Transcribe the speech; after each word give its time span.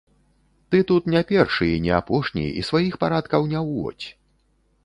Ты 0.69 0.79
тут 0.91 1.09
не 1.15 1.21
першы 1.33 1.67
і 1.73 1.77
не 1.85 1.93
апошні 1.99 2.47
і 2.63 2.67
сваіх 2.71 2.99
парадкаў 3.05 3.41
не 3.53 3.59
ўводзь. 3.67 4.07